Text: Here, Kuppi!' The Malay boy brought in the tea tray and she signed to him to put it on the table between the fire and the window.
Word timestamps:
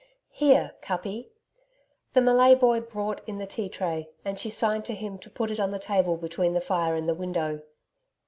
Here, 0.31 0.73
Kuppi!' 0.81 1.29
The 2.13 2.21
Malay 2.21 2.55
boy 2.55 2.79
brought 2.81 3.21
in 3.29 3.37
the 3.37 3.45
tea 3.45 3.69
tray 3.69 4.09
and 4.25 4.39
she 4.39 4.49
signed 4.49 4.83
to 4.85 4.95
him 4.95 5.19
to 5.19 5.29
put 5.29 5.51
it 5.51 5.59
on 5.59 5.69
the 5.69 5.77
table 5.77 6.17
between 6.17 6.53
the 6.53 6.59
fire 6.59 6.95
and 6.95 7.07
the 7.07 7.13
window. 7.13 7.61